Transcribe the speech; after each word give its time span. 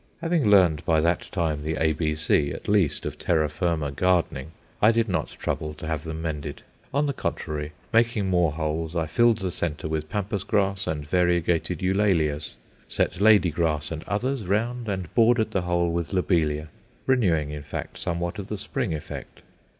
Having 0.21 0.49
learned 0.49 0.83
by 0.83 0.99
that 0.99 1.29
time 1.31 1.61
the 1.61 1.75
ABC, 1.75 2.51
at 2.55 2.67
least, 2.67 3.05
of 3.05 3.19
terra 3.19 3.47
firma 3.47 3.91
gardening, 3.91 4.49
I 4.81 4.91
did 4.91 5.07
not 5.07 5.27
trouble 5.39 5.75
to 5.75 5.85
have 5.85 6.05
them 6.05 6.23
mended. 6.23 6.63
On 6.91 7.05
the 7.05 7.13
contrary, 7.13 7.73
making 7.93 8.27
more 8.27 8.51
holes, 8.53 8.95
I 8.95 9.05
filled 9.05 9.37
the 9.37 9.51
centre 9.51 9.87
with 9.87 10.09
Pampas 10.09 10.43
grass 10.43 10.87
and 10.87 11.05
variegated 11.05 11.83
Eulalias, 11.83 12.55
set 12.89 13.21
lady 13.21 13.51
grass 13.51 13.91
and 13.91 14.03
others 14.05 14.43
round, 14.43 14.89
and 14.89 15.13
bordered 15.13 15.51
the 15.51 15.61
whole 15.61 15.91
with 15.91 16.13
lobelia 16.13 16.69
renewing, 17.05 17.51
in 17.51 17.61
fact, 17.61 17.99
somewhat 17.99 18.39
of 18.39 18.47
the 18.47 18.57
spring 18.57 18.95
effect. 18.95 19.43